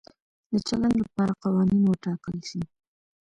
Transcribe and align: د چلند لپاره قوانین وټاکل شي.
د 0.51 0.53
چلند 0.67 0.95
لپاره 1.03 1.33
قوانین 1.43 1.81
وټاکل 1.87 2.37
شي. 2.49 2.61